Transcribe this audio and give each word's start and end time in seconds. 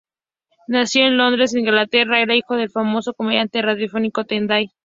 Nacido 0.67 1.05
en 1.05 1.17
Londres, 1.17 1.53
Inglaterra, 1.53 2.19
era 2.19 2.35
hijo 2.35 2.55
del 2.55 2.71
famoso 2.71 3.13
comediante 3.13 3.61
radiofónico 3.61 4.25
Ted 4.25 4.47
Ray. 4.47 4.71